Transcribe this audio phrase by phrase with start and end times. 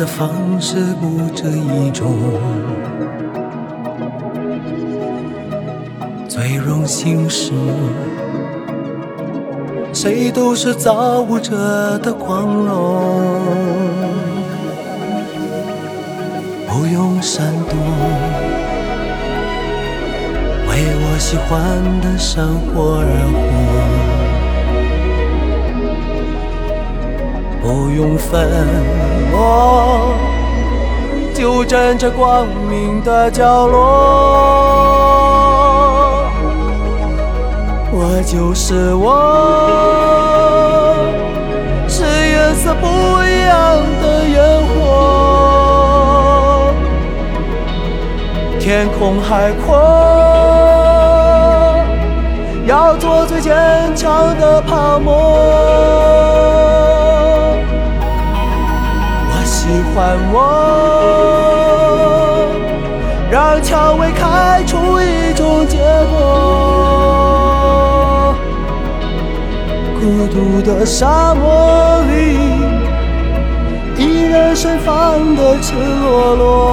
[0.00, 2.10] 的方式不止一种，
[6.26, 7.52] 最荣幸是
[9.92, 13.02] 谁都是造物者的光荣，
[16.66, 17.76] 不用闪躲，
[20.66, 23.04] 为我喜欢的生活而
[23.34, 24.09] 活。
[27.96, 28.48] 用粉
[29.32, 30.14] 墨，
[31.34, 33.80] 就站在光明的角落。
[37.92, 39.10] 我就是我，
[41.88, 42.86] 是颜色不
[43.24, 44.74] 一样的烟火。
[48.60, 49.76] 天空海阔，
[52.66, 53.52] 要做最坚
[53.96, 55.10] 强的泡沫。
[60.00, 60.38] 喜欢我，
[63.30, 65.76] 让蔷薇开出一种结
[66.10, 66.16] 果。
[70.00, 72.38] 孤独的沙漠里，
[73.98, 76.69] 依然盛放的赤裸裸。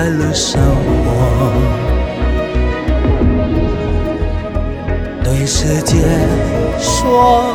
[0.00, 1.12] 快乐生活，
[5.22, 5.98] 对世界
[6.78, 7.54] 说，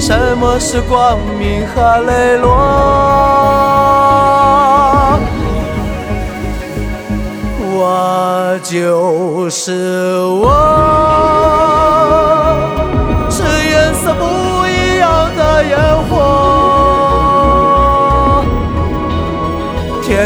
[0.00, 2.48] 什么是光明和磊落？
[7.70, 11.21] 我就是我。